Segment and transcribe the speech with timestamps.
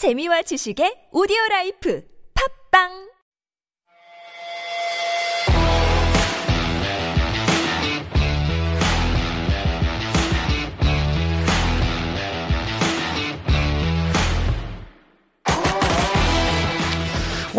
[0.00, 2.00] 재미와 지식의 오디오 라이프.
[2.32, 3.09] 팝빵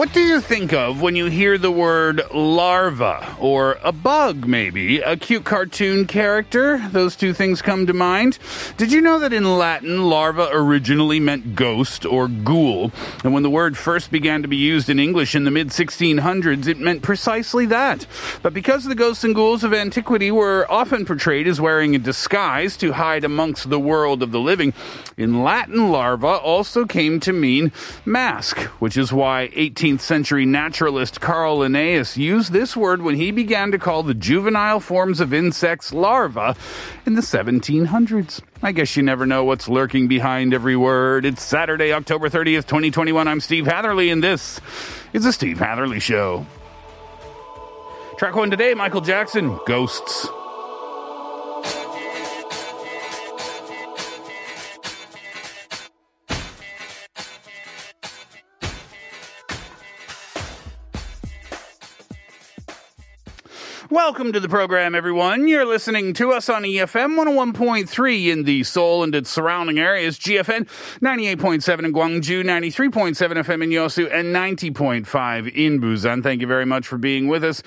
[0.01, 4.99] What do you think of when you hear the word larva or a bug, maybe?
[4.99, 6.79] A cute cartoon character?
[6.89, 8.39] Those two things come to mind.
[8.77, 12.91] Did you know that in Latin, larva originally meant ghost or ghoul?
[13.23, 16.65] And when the word first began to be used in English in the mid 1600s,
[16.65, 18.07] it meant precisely that.
[18.41, 22.75] But because the ghosts and ghouls of antiquity were often portrayed as wearing a disguise
[22.77, 24.73] to hide amongst the world of the living,
[25.15, 27.71] in Latin, larva also came to mean
[28.03, 29.51] mask, which is why
[29.91, 34.79] 18th century naturalist Carl Linnaeus used this word when he began to call the juvenile
[34.79, 36.57] forms of insects larvae
[37.05, 38.41] in the 1700s.
[38.63, 41.25] I guess you never know what's lurking behind every word.
[41.25, 43.27] It's Saturday, October 30th, 2021.
[43.27, 44.61] I'm Steve Hatherly, and this
[45.11, 46.45] is the Steve Hatherly Show.
[48.17, 50.27] Track one today, Michael Jackson, Ghosts.
[63.91, 65.49] Welcome to the program, everyone.
[65.49, 70.69] You're listening to us on EFM 101.3 in the Seoul and its surrounding areas, GFN
[71.01, 73.13] 98.7 in Gwangju, 93.7
[73.43, 76.23] FM in Yosu, and 90.5 in Busan.
[76.23, 77.61] Thank you very much for being with us.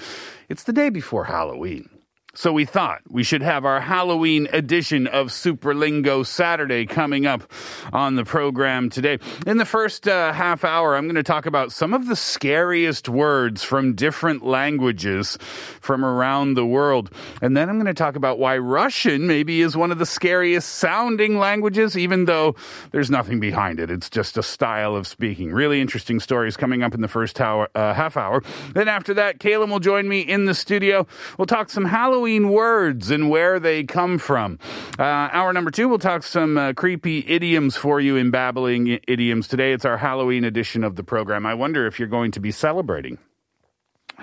[0.48, 1.91] It's the day before Halloween.
[2.36, 7.44] So we thought we should have our Halloween edition of Superlingo Saturday coming up
[7.92, 9.20] on the program today.
[9.46, 13.08] In the first uh, half hour, I'm going to talk about some of the scariest
[13.08, 15.38] words from different languages
[15.80, 17.08] from around the world.
[17.41, 20.69] And then I'm going to talk about why Russian maybe is one of the scariest
[20.70, 22.56] sounding languages, even though
[22.91, 23.92] there's nothing behind it.
[23.92, 25.52] It's just a style of speaking.
[25.52, 28.42] Really interesting stories coming up in the first hour, uh, half hour.
[28.74, 31.06] Then after that, Caleb will join me in the studio.
[31.38, 34.59] We'll talk some Halloween words and where they come from.
[34.98, 39.47] Uh, hour number two, we'll talk some uh, creepy idioms for you in babbling idioms.
[39.47, 41.47] Today, it's our Halloween edition of the program.
[41.47, 43.19] I wonder if you're going to be celebrating.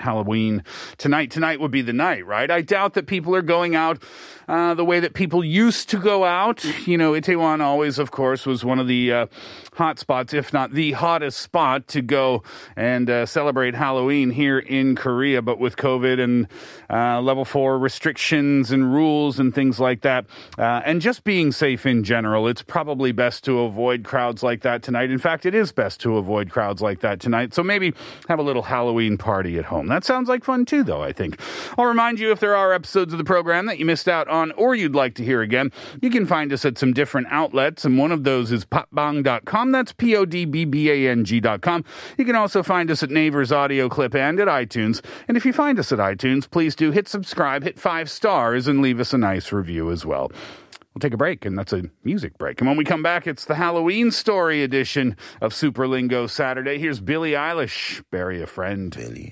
[0.01, 0.63] Halloween
[0.97, 1.31] tonight.
[1.31, 2.50] Tonight would be the night, right?
[2.50, 4.01] I doubt that people are going out
[4.47, 6.63] uh, the way that people used to go out.
[6.85, 9.25] You know, Itaewon always, of course, was one of the uh,
[9.73, 12.44] hot spots, if not the hottest spot to go
[12.75, 15.41] and uh, celebrate Halloween here in Korea.
[15.41, 16.47] But with COVID and
[16.89, 20.25] uh, level four restrictions and rules and things like that,
[20.57, 24.83] uh, and just being safe in general, it's probably best to avoid crowds like that
[24.83, 25.12] tonight.
[25.12, 27.53] In fact, it is best to avoid crowds like that tonight.
[27.53, 27.94] So maybe
[28.28, 29.88] have a little Halloween party at home.
[29.91, 31.40] That sounds like fun too, though, I think.
[31.78, 34.52] I'll remind you if there are episodes of the program that you missed out on
[34.53, 35.72] or you'd like to hear again,
[36.02, 39.72] you can find us at some different outlets, and one of those is podbbang.com.
[39.72, 41.84] That's P O D B B A N G.com.
[42.18, 45.03] You can also find us at Naver's Audio Clip and at iTunes.
[45.28, 48.81] And if you find us at iTunes, please do hit subscribe, hit five stars, and
[48.81, 50.31] leave us a nice review as well.
[50.94, 52.59] We'll take a break, and that's a music break.
[52.59, 56.80] And when we come back, it's the Halloween story edition of Superlingo Saturday.
[56.80, 59.31] Here's Billie Eilish, Bury a Friend.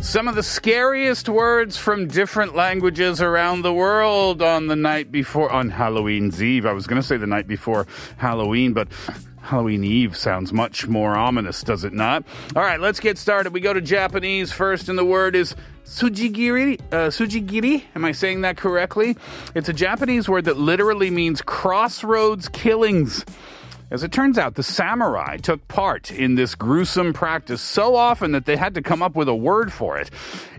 [0.00, 5.50] Some of the scariest words from different languages around the world on the night before,
[5.50, 6.66] on Halloween's Eve.
[6.66, 7.86] I was going to say the night before
[8.16, 8.88] Halloween, but
[9.42, 12.24] Halloween Eve sounds much more ominous, does it not?
[12.54, 13.52] All right, let's get started.
[13.52, 16.80] We go to Japanese first, and the word is tsujigiri.
[16.92, 17.84] Uh, tsujigiri.
[17.94, 19.16] Am I saying that correctly?
[19.54, 23.24] It's a Japanese word that literally means crossroads killings.
[23.90, 28.44] As it turns out, the samurai took part in this gruesome practice so often that
[28.44, 30.10] they had to come up with a word for it.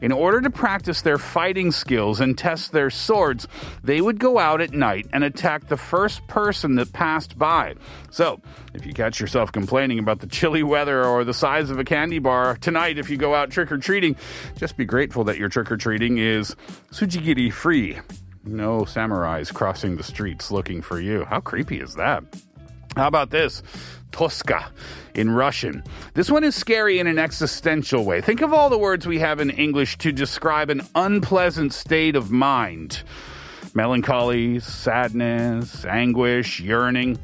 [0.01, 3.47] In order to practice their fighting skills and test their swords,
[3.83, 7.75] they would go out at night and attack the first person that passed by.
[8.09, 8.41] So,
[8.73, 12.17] if you catch yourself complaining about the chilly weather or the size of a candy
[12.17, 14.15] bar tonight, if you go out trick or treating,
[14.57, 16.55] just be grateful that your trick or treating is
[16.91, 17.99] tsujigiri free.
[18.43, 21.25] No samurais crossing the streets looking for you.
[21.25, 22.23] How creepy is that?
[22.95, 23.63] How about this?
[24.11, 24.65] Toska
[25.13, 25.83] in Russian.
[26.13, 28.21] This one is scary in an existential way.
[28.21, 32.31] Think of all the words we have in English to describe an unpleasant state of
[32.31, 33.03] mind
[33.75, 37.19] melancholy, sadness, anguish, yearning.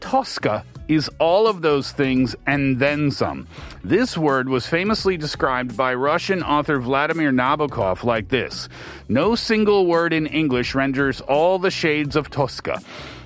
[0.00, 3.46] Toska is all of those things and then some.
[3.84, 8.68] This word was famously described by Russian author Vladimir Nabokov like this
[9.08, 12.82] No single word in English renders all the shades of Toska.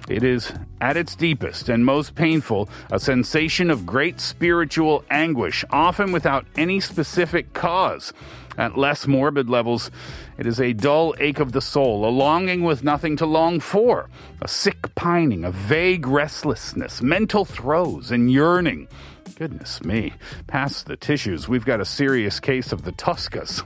[0.09, 6.11] It is, at its deepest and most painful, a sensation of great spiritual anguish, often
[6.13, 8.13] without any specific cause.
[8.59, 9.91] At less morbid levels,
[10.37, 14.11] it is a dull ache of the soul, a longing with nothing to long for,
[14.43, 18.89] a sick pining, a vague restlessness, mental throes, and yearning.
[19.37, 20.13] Goodness me,
[20.49, 23.63] past the tissues, we've got a serious case of the Toskas.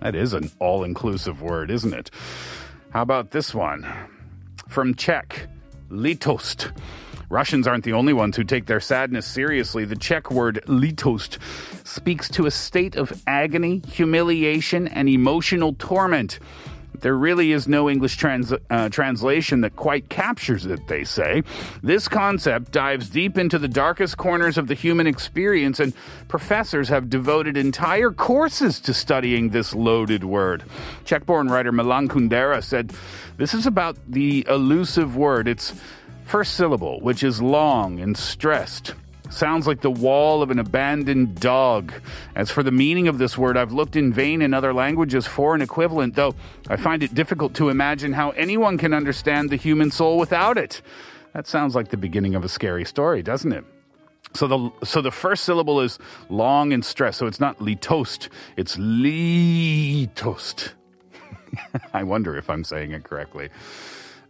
[0.00, 2.10] That is an all inclusive word, isn't it?
[2.90, 3.86] How about this one?
[4.68, 5.48] From Czech,
[5.90, 6.72] litost.
[7.30, 9.84] Russians aren't the only ones who take their sadness seriously.
[9.84, 11.38] The Czech word litost
[11.86, 16.38] speaks to a state of agony, humiliation, and emotional torment.
[17.00, 21.42] There really is no English trans- uh, translation that quite captures it, they say.
[21.82, 25.92] This concept dives deep into the darkest corners of the human experience, and
[26.28, 30.64] professors have devoted entire courses to studying this loaded word.
[31.04, 32.92] Czech born writer Milan Kundera said,
[33.36, 35.48] This is about the elusive word.
[35.48, 35.74] It's
[36.24, 38.94] first syllable, which is long and stressed.
[39.34, 41.92] Sounds like the wall of an abandoned dog.
[42.36, 45.56] As for the meaning of this word, I've looked in vain in other languages for
[45.56, 46.36] an equivalent, though
[46.68, 50.82] I find it difficult to imagine how anyone can understand the human soul without it.
[51.32, 53.64] That sounds like the beginning of a scary story, doesn't it?
[54.34, 55.98] So the so the first syllable is
[56.28, 57.18] long and stressed.
[57.18, 60.74] So it's not litost, it's litost.
[61.92, 63.48] I wonder if I'm saying it correctly.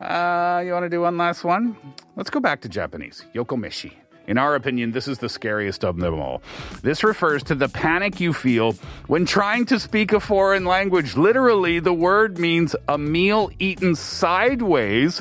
[0.01, 1.77] Uh, you want to do one last one?
[2.17, 3.27] Let's go back to Japanese.
[3.35, 3.93] Yokomeshi.
[4.27, 6.43] In our opinion, this is the scariest of them all.
[6.83, 8.73] This refers to the panic you feel
[9.07, 11.17] when trying to speak a foreign language.
[11.17, 15.21] Literally, the word means a meal eaten sideways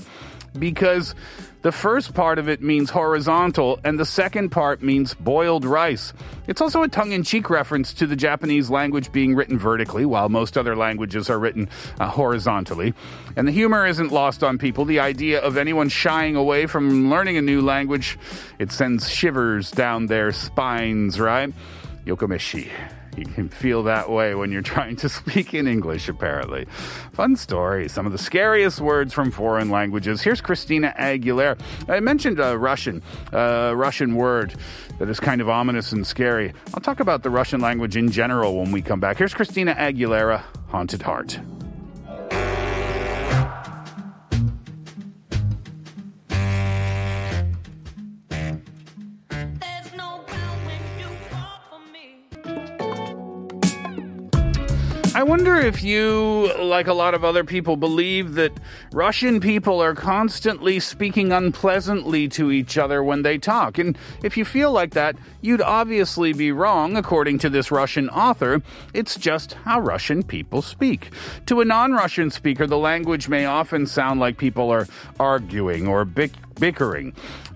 [0.58, 1.16] because
[1.64, 6.14] the first part of it means horizontal, and the second part means boiled rice.
[6.48, 10.30] It's also a tongue in cheek reference to the Japanese language being written vertically, while
[10.30, 11.70] most other languages are written
[12.00, 12.94] uh, horizontally.
[13.36, 14.86] And the humor isn't lost on people.
[14.86, 18.20] The idea of anyone shying away from learning a new language,
[18.60, 21.54] it sends shivers down their spines, right?
[22.06, 22.70] Yokomeshi.
[23.18, 26.66] You can feel that way when you're trying to speak in English, apparently.
[27.14, 27.88] Fun story.
[27.90, 30.22] Some of the scariest words from foreign languages.
[30.22, 31.60] Here's Christina Aguilera.
[31.88, 33.02] I mentioned a Russian,
[33.32, 34.56] uh, Russian word
[35.00, 36.54] that is kind of ominous and scary.
[36.74, 39.18] I'll talk about the Russian language in general when we come back.
[39.18, 41.40] Here's Christina Aguilera, Haunted Heart.
[55.64, 58.52] If you, like a lot of other people, believe that
[58.92, 63.78] Russian people are constantly speaking unpleasantly to each other when they talk.
[63.78, 68.62] And if you feel like that, you'd obviously be wrong, according to this Russian author.
[68.94, 71.12] It's just how Russian people speak.
[71.46, 74.88] To a non Russian speaker, the language may often sound like people are
[75.20, 77.14] arguing or bick- bickering.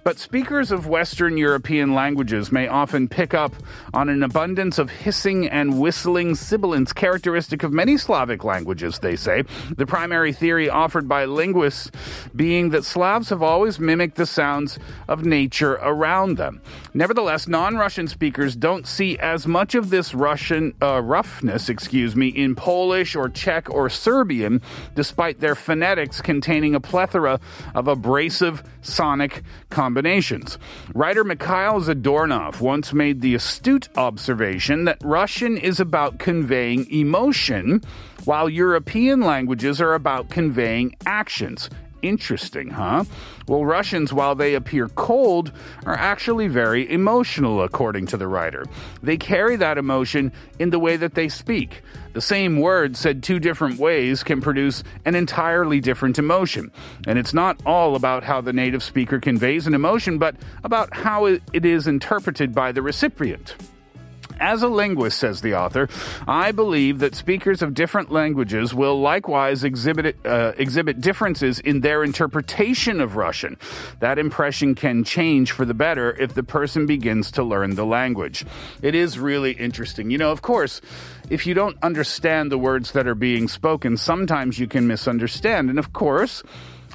[0.08, 3.54] But speakers of Western European languages may often pick up
[3.94, 9.44] on an abundance of hissing and whistling sibilants characteristic of many Slavic languages, they say.
[9.76, 11.92] The primary theory offered by linguists
[12.36, 16.62] being that Slavs have always mimicked the sounds of nature around them.
[16.94, 22.56] Nevertheless, non-Russian speakers don't see as much of this Russian uh, roughness, excuse me, in
[22.56, 24.62] Polish or Czech or Serbian,
[24.96, 27.40] despite their phonetics containing a plethora
[27.76, 30.58] of abrasive sonic combinations.
[30.94, 37.82] Writer Mikhail Zadornov once made the astute observation that Russian is about conveying emotion,
[38.28, 41.70] while European languages are about conveying actions.
[42.02, 43.06] Interesting, huh?
[43.48, 45.54] Well, Russians, while they appear cold,
[45.86, 48.66] are actually very emotional, according to the writer.
[49.02, 51.82] They carry that emotion in the way that they speak.
[52.12, 56.70] The same word said two different ways can produce an entirely different emotion.
[57.08, 61.26] And it's not all about how the native speaker conveys an emotion, but about how
[61.28, 63.56] it is interpreted by the recipient.
[64.40, 65.90] As a linguist, says the author,
[66.28, 72.04] I believe that speakers of different languages will likewise exhibit, uh, exhibit differences in their
[72.04, 73.58] interpretation of Russian.
[74.00, 78.46] That impression can change for the better if the person begins to learn the language.
[78.82, 80.12] It is really interesting.
[80.12, 80.82] You know, of course,
[81.30, 85.70] if you don't understand the words that are being spoken, sometimes you can misunderstand.
[85.70, 86.44] And of course,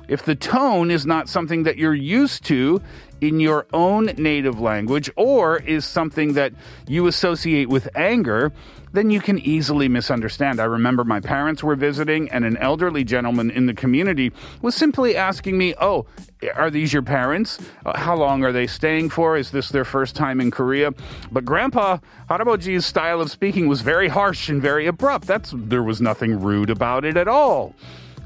[0.09, 2.81] if the tone is not something that you're used to
[3.21, 6.53] in your own native language or is something that
[6.89, 8.53] you associate with anger,
[8.93, 10.61] then you can easily misunderstand.
[10.61, 15.17] I remember my parents were visiting and an elderly gentleman in the community was simply
[15.17, 16.07] asking me, Oh,
[16.55, 17.59] are these your parents?
[17.87, 19.37] Uh, how long are they staying for?
[19.37, 20.93] Is this their first time in Korea?
[21.31, 25.27] But Grandpa Haraboji's style of speaking was very harsh and very abrupt.
[25.27, 27.75] That's, there was nothing rude about it at all.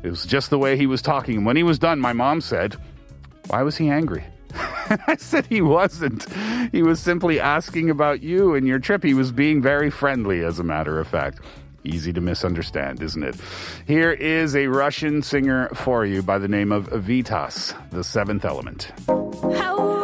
[0.02, 1.44] It was just the way he was talking.
[1.44, 2.76] When he was done, my mom said,
[3.48, 4.24] Why was he angry?
[4.54, 6.26] I said he wasn't.
[6.72, 9.02] He was simply asking about you and your trip.
[9.02, 11.40] He was being very friendly, as a matter of fact.
[11.84, 13.36] Easy to misunderstand, isn't it?
[13.86, 18.92] Here is a Russian singer for you by the name of Vitas, the seventh element.
[19.06, 19.95] How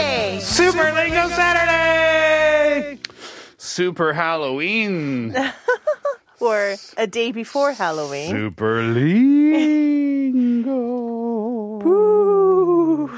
[0.00, 0.40] Saturday!
[0.40, 2.98] Super Lingo Saturday!
[3.58, 5.36] Super Halloween.
[6.42, 8.30] Or a day before Halloween.
[8.30, 10.70] Super Lingo.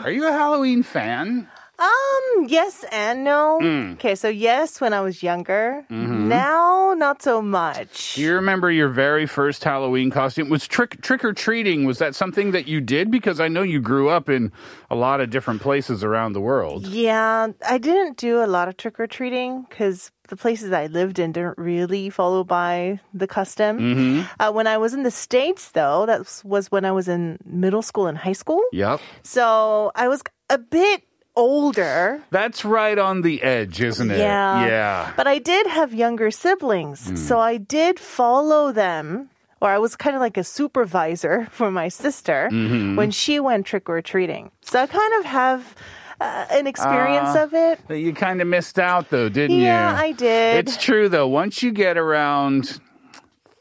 [0.02, 1.46] Are you a Halloween fan?
[1.82, 3.58] Um, yes and no.
[3.60, 3.92] Hmm.
[3.94, 5.84] Okay, so yes, when I was younger.
[5.90, 6.28] Mm-hmm.
[6.28, 8.14] Now, not so much.
[8.14, 10.48] Do you remember your very first Halloween costume?
[10.48, 11.84] Was trick trick or treating?
[11.84, 13.10] Was that something that you did?
[13.10, 14.52] Because I know you grew up in
[14.90, 16.86] a lot of different places around the world.
[16.86, 21.18] Yeah, I didn't do a lot of trick or treating because the places I lived
[21.18, 23.78] in didn't really follow by the custom.
[23.78, 24.22] Mm-hmm.
[24.40, 27.38] Uh, when I was in the States, though, that was- was when I was in
[27.44, 28.62] middle school and high school.
[28.72, 29.00] Yep.
[29.24, 31.02] So I was a bit
[31.36, 32.22] older.
[32.30, 34.18] That's right on the edge, isn't it?
[34.18, 34.66] Yeah.
[34.66, 35.12] Yeah.
[35.16, 37.08] But I did have younger siblings.
[37.08, 37.16] Hmm.
[37.16, 41.88] So I did follow them, or I was kind of like a supervisor for my
[41.88, 42.96] sister Mm-hmm.
[42.96, 44.50] when she went trick or treating.
[44.62, 45.74] So I kind of have
[46.20, 47.42] uh, an experience Ah.
[47.44, 47.80] of it.
[47.90, 49.64] You kind of missed out though, didn't you?
[49.64, 50.66] Yeah, I did.
[50.68, 51.26] It's true though.
[51.28, 52.78] Once you get around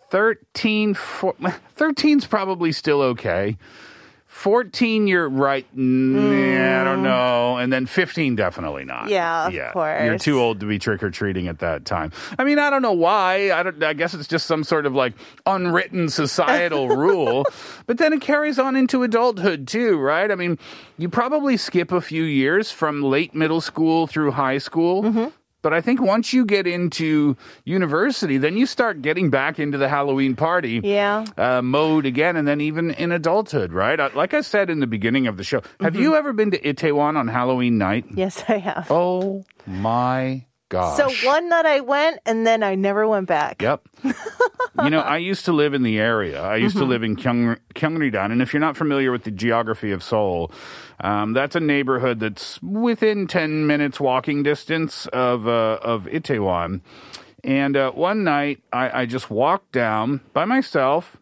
[0.10, 1.34] 13, four,
[1.78, 3.58] 13's probably still okay.
[4.32, 5.68] 14, you're right.
[5.76, 7.58] Nah, I don't know.
[7.58, 9.06] And then 15, definitely not.
[9.06, 9.10] Mm.
[9.10, 9.54] Yeah, of
[10.06, 12.12] You're too old to be trick or treating at that time.
[12.40, 13.52] I mean, I don't know why.
[13.52, 15.14] I, don't, I guess it's just some sort of like
[15.46, 17.46] unwritten societal rule.
[17.86, 20.32] But then it carries on into adulthood too, right?
[20.32, 20.58] I mean,
[20.98, 25.04] you probably skip a few years from late middle school through high school.
[25.04, 25.28] Mm-hmm.
[25.62, 29.88] But I think once you get into university, then you start getting back into the
[29.90, 31.26] Halloween party Yeah.
[31.38, 34.00] uh, mode again, and then even in adulthood, right?
[34.00, 36.02] Uh, Like I said in the beginning of the show, have Mm-hmm.
[36.02, 38.06] you ever been to Itaewon on Halloween night?
[38.14, 38.88] Yes, I have.
[38.90, 40.98] Oh my gosh.
[40.98, 43.62] So one night I went and then I never went back.
[43.62, 43.88] Yep.
[44.04, 46.42] you know, I used to live in the area.
[46.42, 49.92] I used to live in Kyung, Gyeongridan, and if you're not familiar with the geography
[49.92, 50.52] of Seoul,
[51.02, 56.82] um, that's a neighborhood that's within 10 minutes walking distance of uh, of Itaewon.
[57.44, 61.18] And uh, one night, I, I just walked down by myself,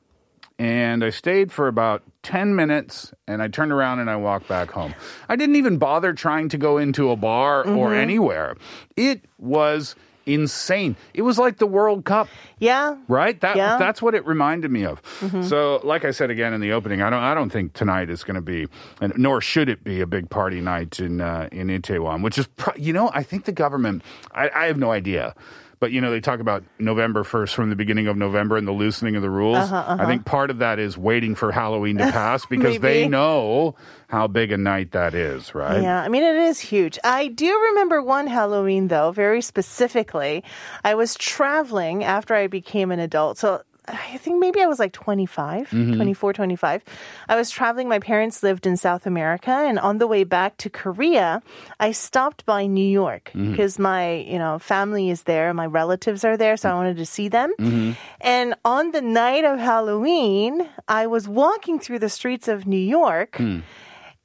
[0.59, 4.69] and I stayed for about 10 minutes, and I turned around and I walked back
[4.71, 4.93] home.
[5.29, 8.57] I didn't even bother trying to go into a bar or anywhere.
[8.97, 10.95] It was insane.
[11.15, 12.27] It was like the World Cup.
[12.59, 12.97] Yeah.
[13.07, 13.39] Right?
[13.41, 13.77] That Yeah.
[13.79, 15.01] that's what it reminded me of.
[15.47, 18.23] So, like I said again in the opening, I don't I don't think tonight is
[18.23, 18.67] going to be,
[19.01, 22.45] and nor should it be a big party night in uh, in Itaewon, which is
[22.47, 25.33] pro- you know I think the government I, I have no idea.
[25.79, 28.73] But you know they talk about November first from the beginning of November and the
[28.73, 29.57] loosening of the rules.
[29.57, 30.03] Uh-huh, uh-huh.
[30.03, 33.75] I think part of that is waiting for Halloween to pass because they know
[34.09, 35.81] how big a night that is, right?
[35.81, 36.99] Yeah, I mean, it is huge.
[37.03, 40.43] I do remember one Halloween, though, very specifically.
[40.83, 43.37] I was traveling after I became an adult.
[43.37, 43.61] So
[43.93, 45.95] I think maybe I was like 25, mm-hmm.
[45.95, 46.83] 24, 25.
[47.27, 47.87] I was traveling.
[47.87, 49.51] My parents lived in South America.
[49.51, 51.41] And on the way back to Korea,
[51.79, 53.51] I stopped by New York mm-hmm.
[53.51, 55.53] because my, you know, family is there.
[55.53, 56.57] My relatives are there.
[56.57, 57.53] So I wanted to see them.
[57.59, 57.91] Mm-hmm.
[58.21, 63.37] And on the night of Halloween, I was walking through the streets of New York.
[63.37, 63.59] Hmm.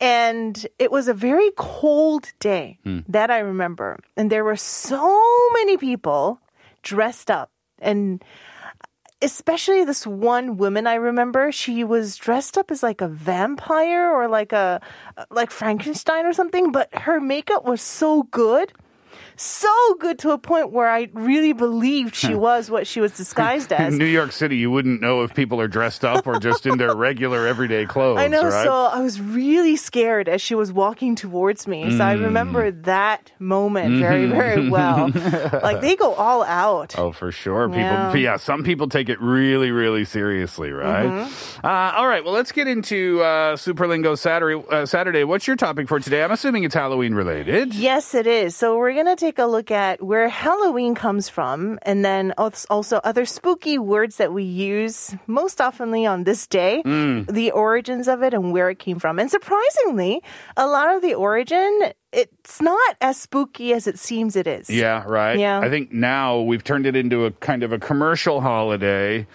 [0.01, 3.01] And it was a very cold day hmm.
[3.09, 3.99] that I remember.
[4.17, 6.41] And there were so many people
[6.83, 7.51] dressed up.
[7.79, 8.23] And
[9.25, 14.29] especially this one woman I remember, she was dressed up as like a vampire or
[14.29, 14.81] like a
[15.31, 18.73] like Frankenstein or something, but her makeup was so good.
[19.37, 23.73] So good to a point where I really believed she was what she was disguised
[23.73, 23.93] as.
[23.93, 26.79] In New York City, you wouldn't know if people are dressed up or just in
[26.79, 28.19] their regular everyday clothes.
[28.19, 28.45] I know.
[28.45, 28.65] right?
[28.65, 31.97] So I was really scared as she was walking towards me.
[31.97, 32.85] So I remember Mm.
[32.85, 35.09] that moment very, very well.
[35.63, 36.97] like they go all out.
[36.99, 37.69] Oh, for sure.
[37.69, 38.07] People, Yeah.
[38.09, 38.17] Mm-hmm.
[38.19, 38.37] yeah.
[38.37, 41.29] some people take it really, really seriously, right?
[41.65, 42.25] Uh, all right.
[42.25, 44.63] Well, let's get into uh, Superlingo Saturday.
[44.71, 45.25] Uh, Saturday.
[45.25, 46.23] What's your topic for today?
[46.23, 47.75] I'm assuming it's Halloween related.
[47.75, 48.55] Yes, it is.
[48.57, 52.99] So we're going to take a look at where Halloween comes from and then also
[52.99, 57.27] other spooky words that we use most oftenly on this day, mm.
[57.33, 59.19] the origins of it and where it came from.
[59.19, 60.23] And surprisingly,
[60.59, 64.71] a lot of the origin it's not as spooky as it seems it is.
[64.71, 65.37] Yeah, right.
[65.37, 65.59] Yeah.
[65.59, 69.27] I think now we've turned it into a kind of a commercial holiday.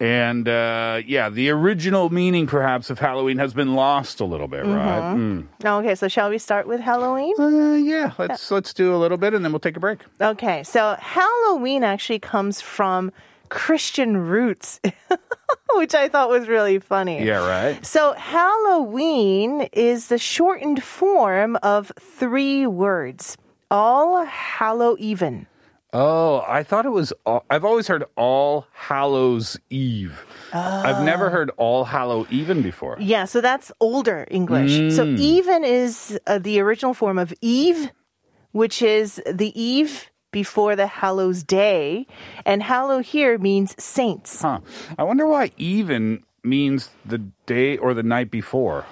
[0.00, 4.64] And uh, yeah, the original meaning perhaps of Halloween has been lost a little bit,
[4.64, 5.14] right?
[5.14, 5.46] Mm.
[5.62, 7.34] Okay, so shall we start with Halloween?
[7.38, 10.00] Uh, yeah, let's let's do a little bit and then we'll take a break.
[10.18, 13.12] Okay, so Halloween actually comes from
[13.50, 14.80] Christian roots,
[15.74, 17.22] which I thought was really funny.
[17.22, 17.84] Yeah, right.
[17.84, 23.36] So Halloween is the shortened form of three words.
[23.70, 25.46] All Hallow Even.
[25.92, 27.12] Oh, I thought it was.
[27.26, 30.24] All, I've always heard All Hallows Eve.
[30.52, 32.96] I've never heard All Hallow Even before.
[33.00, 34.94] Yeah, so that's older English.
[34.94, 37.90] So even is uh, the original form of Eve,
[38.52, 42.06] which is the eve before the Hallows Day.
[42.44, 44.42] And Hallow here means saints.
[44.42, 44.60] Huh.
[44.96, 48.86] I wonder why even means the day or the night before.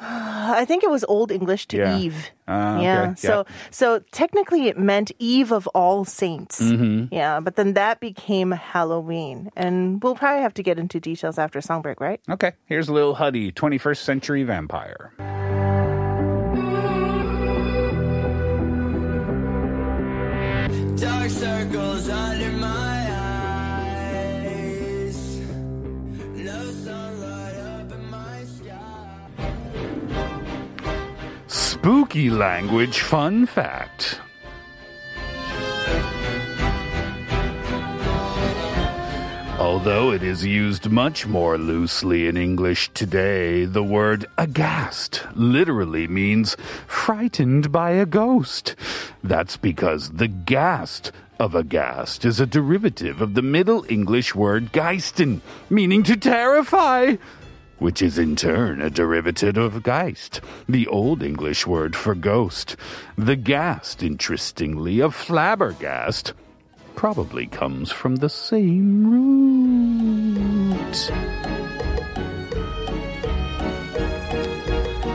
[0.00, 1.98] I think it was Old English to Yeah.
[1.98, 2.30] Eve.
[2.48, 2.82] Okay.
[2.82, 3.08] Yeah.
[3.08, 3.14] Yeah.
[3.14, 6.60] So so technically it meant Eve of All Saints.
[6.60, 7.12] Mm-hmm.
[7.14, 9.50] Yeah, but then that became Halloween.
[9.56, 12.20] And we'll probably have to get into details after song break, right?
[12.30, 15.12] Okay, here's Lil Huddy, 21st Century Vampire.
[20.96, 22.08] Dark circles
[31.80, 34.20] Spooky language fun fact.
[39.60, 46.56] Although it is used much more loosely in English today, the word aghast literally means
[46.88, 48.74] frightened by a ghost.
[49.22, 55.42] That's because the ghast of aghast is a derivative of the Middle English word geisten,
[55.70, 57.14] meaning to terrify
[57.78, 62.76] which is in turn a derivative of Geist, the Old English word for ghost.
[63.16, 66.32] The ghast, interestingly, of flabbergast,
[66.94, 70.78] probably comes from the same root.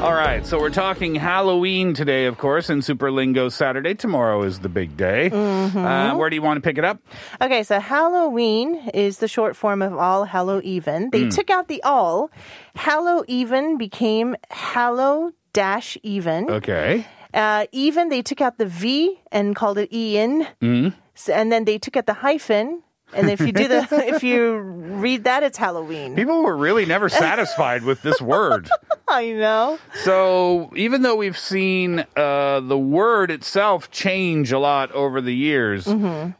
[0.04, 3.94] All right, so we're talking Halloween today, of course, and Superlingo Saturday.
[3.94, 5.30] Tomorrow is the big day.
[5.32, 7.00] Uh, where do you want to pick it up?
[7.40, 11.10] Okay, so Halloween is the short form of All Hallow Even.
[11.10, 12.32] They took out the all.
[12.76, 16.50] Hallow Even became Hallow dash Even.
[16.50, 17.08] Okay.
[17.34, 20.46] Uh, even they took out the V and called it Ian.
[20.60, 20.90] Hmm.
[21.16, 22.84] So, and then they took out the hyphen.
[23.16, 26.16] And if you do the, if you read that, it's Halloween.
[26.16, 28.70] People were really never satisfied with this word.
[29.08, 29.80] I know.
[30.04, 35.88] So even though we've seen uh, the word itself change a lot over the years,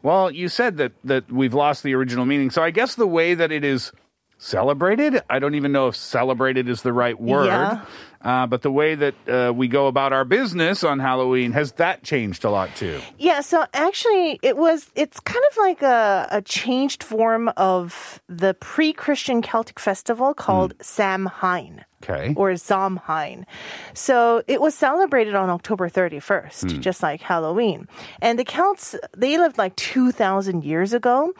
[0.02, 2.50] well, you said that that we've lost the original meaning.
[2.50, 3.92] So I guess the way that it is
[4.38, 7.46] celebrated, I don't even know if celebrated is the right word.
[7.46, 7.84] Yeah.
[8.24, 12.02] Uh, but the way that uh, we go about our business on Halloween has that
[12.02, 13.00] changed a lot too?
[13.18, 18.54] Yeah, so actually, it was, it's kind of like a, a changed form of the
[18.54, 21.84] pre Christian Celtic festival called Samhain.
[22.02, 22.34] Okay.
[22.36, 23.46] Or Samhain.
[23.94, 27.88] So it was celebrated on October 31st, just like Halloween.
[28.20, 31.32] And the Celts, they lived like 2,000 years ago.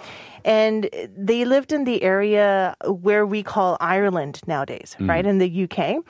[0.42, 5.24] And they lived in the area where we call Ireland nowadays, right?
[5.24, 6.02] In the UK.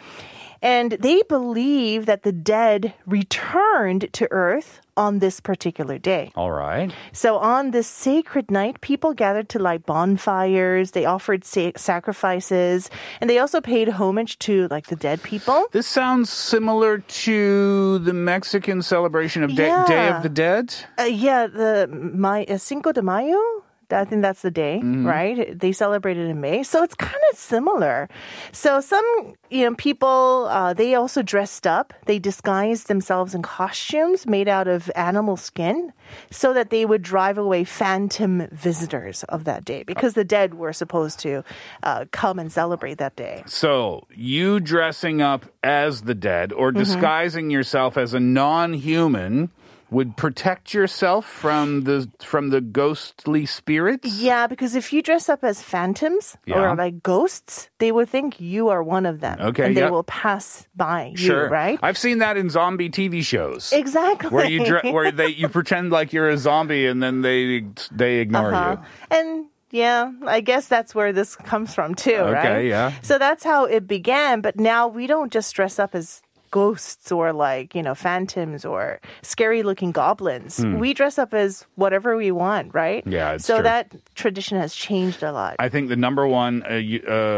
[0.64, 6.33] And they believe that the dead returned to earth on this particular day.
[6.37, 6.90] All right.
[7.12, 12.88] So on this sacred night, people gathered to light bonfires, they offered sa- sacrifices,
[13.20, 15.66] and they also paid homage to like the dead people.
[15.72, 20.74] This sounds similar to the Mexican celebration of Day, Day of the Dead.
[20.98, 23.64] Uh, yeah, the my, uh, Cinco de Mayo.
[23.94, 25.59] I think that's the day, right?
[25.59, 28.09] They celebrated in May, so it's kind of similar.
[28.52, 29.04] So some,
[29.50, 31.94] you know, people uh, they also dressed up.
[32.07, 35.92] They disguised themselves in costumes made out of animal skin,
[36.30, 40.72] so that they would drive away phantom visitors of that day, because the dead were
[40.72, 41.42] supposed to
[41.83, 43.42] uh, come and celebrate that day.
[43.46, 46.78] So, you dressing up as the dead or Mm-hmm.
[46.78, 49.50] disguising yourself as a non-human
[49.94, 54.09] would protect yourself from the from the ghostly spirits?
[54.20, 56.61] Yeah, because if you dress up as phantoms Yeah.
[56.61, 59.38] or like ghosts, they would think you are one of them.
[59.40, 59.90] Okay, And they yep.
[59.92, 61.44] will pass by Sure.
[61.44, 61.78] you, right?
[61.83, 63.72] I've seen that in zombie TV shows.
[63.72, 64.30] Exactly.
[64.30, 68.18] Where you dre- where they you pretend like you're a zombie and then they they
[68.18, 68.76] ignore Uh-huh.
[68.80, 69.16] you.
[69.16, 72.66] And yeah, I guess that's where this comes from too, Okay, right?
[72.66, 72.92] yeah.
[73.02, 76.22] So that's how it began, but now we don't just dress up as
[76.59, 80.64] ghosts or like, you know, phantoms or scary looking goblins.
[80.64, 83.03] We dress up as whatever we want, right?
[83.07, 83.64] Yeah, it's So true.
[83.64, 85.57] that tradition has changed a lot.
[85.59, 86.79] I think the number one, uh,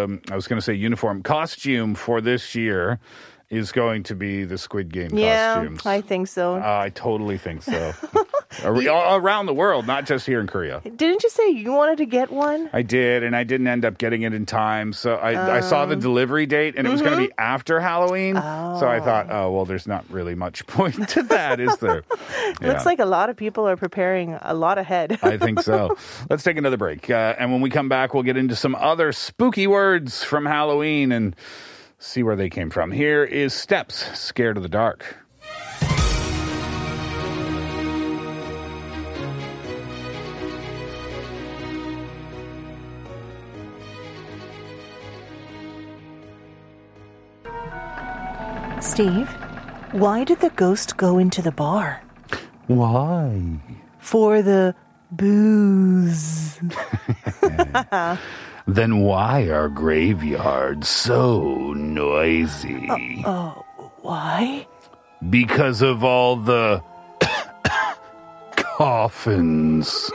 [0.05, 2.99] um, I was going to say uniform costume for this year
[3.49, 5.87] is going to be the Squid Game Yeah, costumes.
[5.87, 6.57] I think so.
[6.57, 7.93] Uh, I totally think so.
[8.65, 10.81] Ar- Around the world, not just here in Korea.
[10.83, 12.71] Didn't you say you wanted to get one?
[12.73, 14.93] I did, and I didn't end up getting it in time.
[14.93, 15.87] So I, I saw Oh.
[15.87, 17.41] the delivery date, and it was going to be Mm-hmm.
[17.41, 18.35] after Halloween.
[18.37, 22.03] So I thought, oh well, there's not really much point to that, is there?
[22.61, 22.69] Yeah.
[22.69, 25.19] Looks like a lot of people are preparing a lot ahead.
[25.23, 25.97] I think so.
[26.31, 27.11] Let's take another break.
[27.11, 31.13] Uh, and when we come back, we'll get into some other spooky words from Halloween
[31.13, 31.35] and
[31.99, 32.93] see where they came from.
[32.93, 35.17] Here is Steps, Scared of the Dark.
[48.97, 49.29] Steve,
[49.93, 52.03] why did the ghost go into the bar?
[52.67, 53.61] Why?
[53.99, 54.75] For the
[55.11, 56.59] booze.
[58.67, 62.89] Then why are graveyards so noisy?
[63.23, 63.51] Uh, uh,
[64.01, 64.67] why?
[65.29, 66.83] Because of all the
[68.57, 70.11] coffins.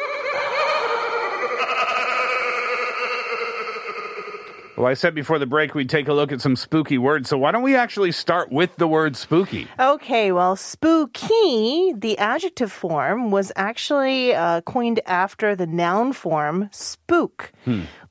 [4.82, 7.38] Well, I said before the break we'd take a look at some spooky words, so
[7.38, 9.68] why don't we actually start with the word spooky?
[9.80, 17.52] Okay, well, spooky, the adjective form, was actually uh, coined after the noun form spook,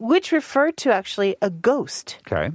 [0.00, 2.18] which referred to actually a ghost.
[2.26, 2.50] Okay.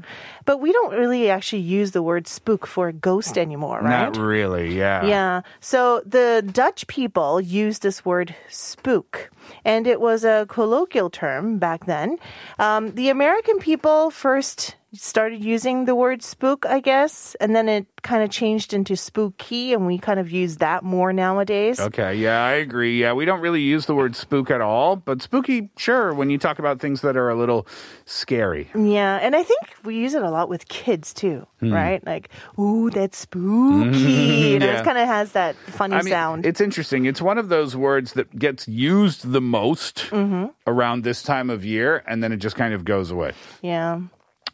[0.45, 4.11] But we don't really actually use the word spook for a ghost anymore, right?
[4.11, 5.05] Not really, yeah.
[5.05, 5.41] Yeah.
[5.59, 9.29] So the Dutch people used this word spook,
[9.63, 12.17] and it was a colloquial term back then.
[12.57, 17.85] Um, the American people first started using the word spook, I guess, and then it
[18.03, 21.79] kind of changed into spooky, and we kind of use that more nowadays.
[21.79, 22.99] Okay, yeah, I agree.
[23.01, 26.37] Yeah, we don't really use the word spook at all, but spooky, sure, when you
[26.37, 27.67] talk about things that are a little
[28.05, 28.69] scary.
[28.75, 31.73] Yeah, and I think we use it a lot with kids too, Hmm.
[31.73, 32.05] right?
[32.05, 32.29] Like,
[32.59, 33.97] ooh, that's spooky.
[33.99, 34.79] You know, Yeah.
[34.81, 36.45] it kind of has that funny I mean, sound.
[36.45, 37.05] it's interesting.
[37.05, 40.45] It's one of those words that gets used the most Mm-hmm.
[40.67, 43.33] around this time of year, and then it just kind of goes away.
[43.61, 43.99] yeah.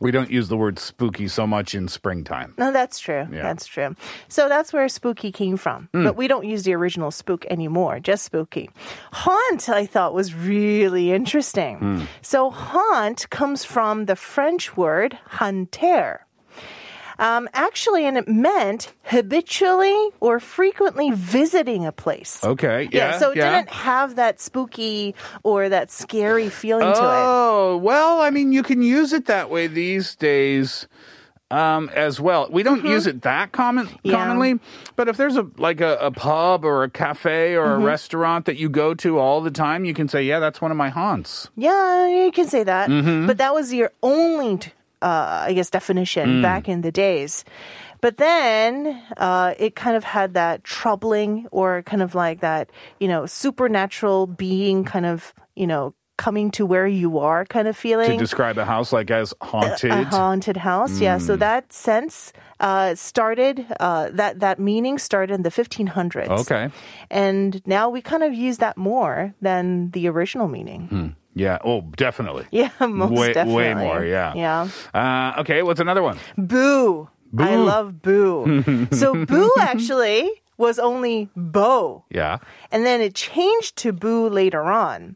[0.02, 2.56] We don't use the word spooky so much in springtime.
[2.58, 3.28] No, that's true.
[3.32, 3.44] Yeah.
[3.44, 3.96] That's true.
[4.28, 5.90] So that's where spooky came from.
[5.94, 6.04] Hmm.
[6.04, 8.72] But we don't use the original spook anymore, just spooky.
[9.14, 11.78] Haunt, I thought, was really interesting.
[11.78, 12.02] Hmm.
[12.24, 16.26] So haunt comes from the French word hanter.
[17.22, 22.44] Um, actually, and it meant habitually or frequently visiting a place.
[22.44, 23.20] Okay, yeah.
[23.20, 23.58] so it yeah.
[23.58, 27.24] didn't have that spooky or that scary feeling to it.
[27.24, 30.88] Oh, well, I mean, you can use it that way these days.
[31.52, 33.98] Um, as well, we don't use it that common Mm-hmm.
[34.08, 34.14] Yeah.
[34.16, 34.60] commonly,
[34.96, 37.82] but if there's a like a, a pub or a cafe or Mm-hmm.
[37.84, 40.72] a restaurant that you go to all the time, you can say, "Yeah, that's one
[40.72, 42.90] of my haunts." Yeah, you can say that.
[42.90, 43.28] Mm-hmm.
[43.28, 44.60] But that was your only,
[45.02, 46.42] uh, I guess, definition Mm.
[46.42, 47.44] back in the days.
[48.02, 53.08] But then uh, it kind of had that troubling or kind of like that, you
[53.08, 58.12] know, supernatural being kind of, you know, coming to where you are kind of feeling.
[58.12, 59.90] To describe a house like as haunted.
[59.92, 61.18] a haunted house, yeah.
[61.18, 61.22] Mm.
[61.22, 63.66] So that sense uh, started.
[63.80, 66.30] Uh, that that meaning started in the 1500s.
[66.42, 66.70] Okay.
[67.10, 71.16] and now we kind of use that more than the original meaning.
[71.34, 71.58] Yeah.
[71.64, 72.46] Oh, definitely.
[72.52, 73.56] Yeah, most way, definitely.
[73.56, 74.04] way more.
[74.04, 74.34] Yeah.
[74.36, 74.70] Yeah.
[74.94, 75.64] Uh, okay.
[75.64, 76.18] What's another one?
[76.38, 77.10] Boo.
[77.38, 78.88] I love boo.
[78.92, 82.04] so boo actually was only bo.
[82.10, 82.40] Yeah.
[82.72, 85.16] And then it changed to boo later on.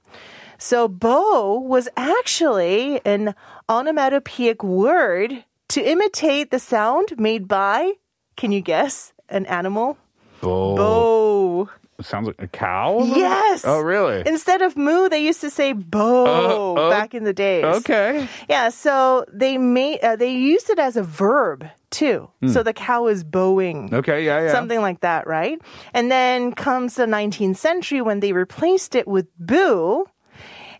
[0.57, 3.35] So bow was actually an
[3.67, 7.93] onomatopoeic word to imitate the sound made by,
[8.37, 9.97] can you guess, an animal?
[10.41, 11.69] Oh.
[12.01, 12.99] Sounds like a cow.
[13.05, 13.63] Yes.
[13.65, 14.23] Oh, really?
[14.25, 17.63] Instead of moo, they used to say bow Oh, oh, back in the days.
[17.63, 18.27] Okay.
[18.49, 22.29] Yeah, so they made uh, they used it as a verb too.
[22.47, 23.87] So the cow is bowing.
[23.87, 23.95] Hmm.
[23.95, 24.25] Okay.
[24.25, 24.41] Yeah.
[24.43, 24.51] Yeah.
[24.51, 25.61] Something like that, right?
[25.93, 30.05] And then comes the 19th century when they replaced it with boo.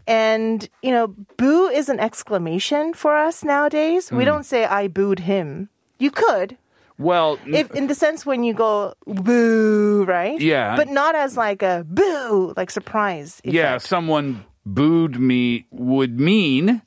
[0.07, 4.09] And, you know, boo is an exclamation for us nowadays.
[4.09, 4.17] Hmm.
[4.17, 5.69] We don't say, I booed him.
[5.97, 6.57] You could,
[6.97, 7.37] Well.
[7.45, 10.39] if in the sense when you go boo, right?
[10.39, 10.75] Yeah.
[10.75, 13.41] But not as like a boo, like surprise.
[13.43, 13.77] yeah.
[13.79, 16.81] Someone booed me would mean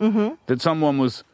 [0.47, 1.25] that someone was.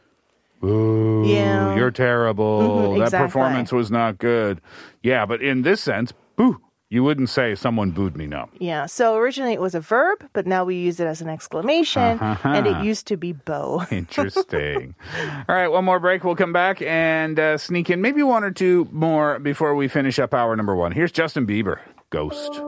[0.61, 1.29] Boo, Mm-hmm.
[1.29, 1.75] Yeah.
[1.75, 2.61] you're terrible.
[2.61, 3.27] Mhm, That exactly.
[3.27, 4.61] performance was not good.
[5.03, 6.59] Yeah, but in this sense, boo,
[6.95, 8.25] you wouldn't say someone booed me.
[8.25, 8.49] No.
[8.57, 8.85] Yeah.
[8.87, 12.49] So originally it was a verb, but now we use it as an exclamation, Uh-huh.
[12.49, 13.85] and it used to be bow.
[13.91, 14.95] Interesting.
[15.47, 16.23] All right, one more break.
[16.23, 20.17] We'll come back and uh, sneak in maybe one or two more before we finish
[20.17, 20.93] up hour number one.
[20.93, 21.79] Here's Justin Bieber,
[22.09, 22.61] Ghost.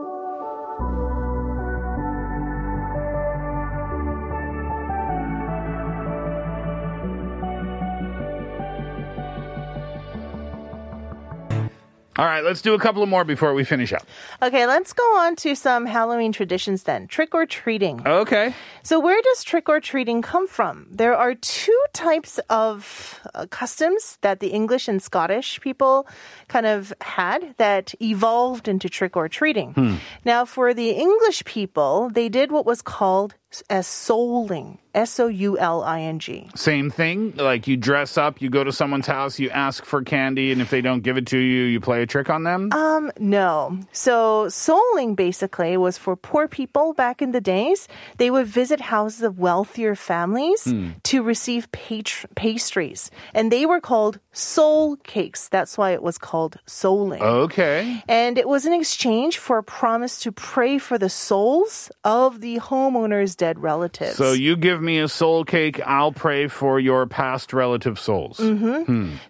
[12.18, 14.04] All right, let's do a couple of more before we finish up.
[14.42, 17.06] Okay, let's go on to some Halloween traditions then.
[17.06, 18.04] Trick or treating.
[18.04, 18.52] Okay.
[18.82, 20.88] So, where does trick or treating come from?
[20.90, 26.08] There are two types of uh, customs that the English and Scottish people
[26.48, 30.00] kind of had that evolved into trick or treating.
[30.24, 33.36] Now, for the English people, they did what was called
[33.70, 36.48] as souling, S O U L I N G.
[36.54, 37.34] Same thing.
[37.36, 40.70] Like you dress up, you go to someone's house, you ask for candy, and if
[40.70, 42.72] they don't give it to you, you play a trick on them.
[42.72, 43.78] Um, no.
[43.92, 47.88] So souling basically was for poor people back in the days.
[48.16, 50.72] They would visit houses of wealthier families
[51.04, 55.48] to receive patr- pastries, and they were called soul cakes.
[55.48, 57.20] That's why it was called souling.
[57.20, 58.02] okay.
[58.08, 62.58] And it was an exchange for a promise to pray for the souls of the
[62.58, 64.16] homeowner's dead relatives.
[64.16, 68.38] So you give me a soul cake, I'll pray for your past relative souls.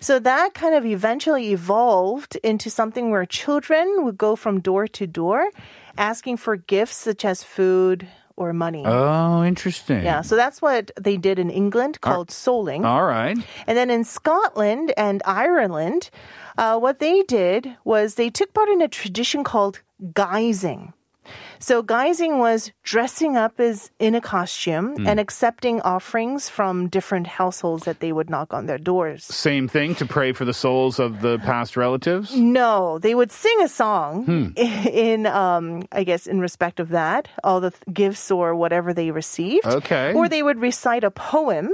[0.01, 5.07] So that kind of eventually evolved into something where children would go from door to
[5.07, 5.51] door
[5.97, 8.07] asking for gifts such as food
[8.37, 8.85] or money.
[8.87, 10.05] Oh, interesting.
[10.05, 12.85] yeah, so that's what they did in England called souling.
[12.85, 13.37] All right.
[13.67, 16.11] And then in Scotland and Ireland,
[16.57, 19.83] uh, what they did was they took part in a tradition called
[20.15, 20.93] guising.
[21.61, 27.85] So guising was dressing up as in a costume and accepting offerings from different households
[27.85, 29.25] that they would knock on their doors.
[29.25, 32.35] Same thing to pray for the souls of the past relatives.
[32.37, 37.61] No, they would sing a song in, um, I guess, in respect of that, all
[37.61, 39.67] the th- gifts or whatever they received.
[39.67, 40.13] Okay.
[40.15, 41.71] Or they would recite a poem,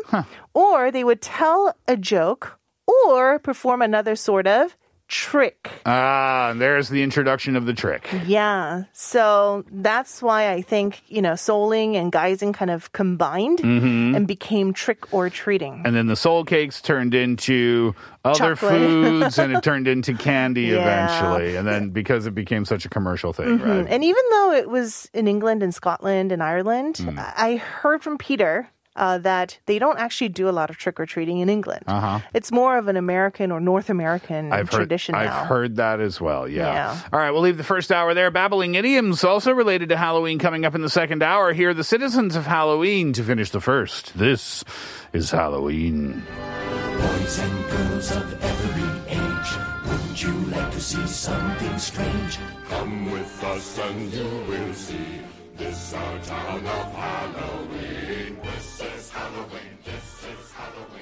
[0.55, 4.77] or they would tell a joke, or perform another sort of
[5.09, 5.71] trick.
[5.87, 8.09] Ah, there's the introduction of the trick.
[8.27, 8.85] Yeah.
[8.93, 14.15] So that's why I think, you know, souling and guising kind of combined Mm-hmm.
[14.15, 15.83] and became trick or treating.
[15.85, 18.59] And then the soul cakes turned into other Chocolate.
[18.81, 20.81] foods and it turned into candy Yeah.
[21.05, 21.57] eventually.
[21.57, 23.87] And then because it became such a commercial thing, right?
[23.89, 27.19] And even though it was in England and Scotland and Ireland, Hmm.
[27.19, 31.07] I heard from Peter uh, that they don't actually do a lot of trick or
[31.07, 31.85] treating in England.
[31.87, 32.21] Uh-huh.
[32.33, 35.41] It's more of an American or North American I've heard, tradition now.
[35.43, 36.49] I've heard that as well.
[36.49, 36.73] Yeah.
[36.73, 37.01] Yeah.
[37.13, 38.31] All right, we'll leave the first hour there.
[38.31, 41.53] Babbling idioms also related to Halloween coming up in the second hour.
[41.53, 44.17] Here are the citizens of Halloween to finish the first.
[44.17, 44.65] This
[45.13, 46.23] is Halloween.
[46.99, 52.39] Boys and girls of every age, wouldn't you like to see something strange?
[52.69, 55.21] Come with us and you will see.
[55.57, 58.39] This our town of Halloween.
[58.43, 59.79] This is Halloween.
[59.85, 60.95] This is Halloween.